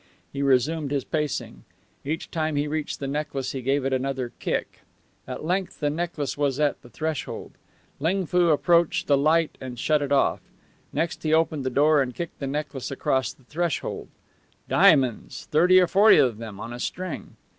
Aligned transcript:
He 0.33 0.41
resumed 0.41 0.89
his 0.89 1.03
pacing. 1.03 1.63
Each 2.03 2.31
time 2.31 2.55
he 2.55 2.67
reached 2.67 2.99
the 2.99 3.05
necklace 3.07 3.51
he 3.51 3.61
gave 3.61 3.85
it 3.85 3.93
another 3.93 4.31
kick. 4.39 4.79
At 5.27 5.45
length 5.45 5.79
the 5.79 5.91
necklace 5.91 6.35
was 6.35 6.59
at 6.59 6.81
the 6.81 6.89
threshold. 6.89 7.51
Ling 7.99 8.25
Foo 8.25 8.47
approached 8.49 9.05
the 9.05 9.15
light 9.15 9.59
and 9.61 9.77
shut 9.77 10.01
it 10.01 10.11
off. 10.11 10.39
Next 10.91 11.21
he 11.21 11.35
opened 11.35 11.63
the 11.63 11.69
door 11.69 12.01
and 12.01 12.15
kicked 12.15 12.39
the 12.39 12.47
necklace 12.47 12.89
across 12.89 13.31
the 13.31 13.43
threshold. 13.43 14.07
Diamonds 14.67 15.45
thirty 15.51 15.79
or 15.79 15.85
forty 15.85 16.17
of 16.17 16.39
them 16.39 16.59
on 16.59 16.73
a 16.73 16.79
string. 16.79 17.35